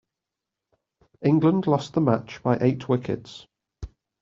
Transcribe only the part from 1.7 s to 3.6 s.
the match by eight wickets.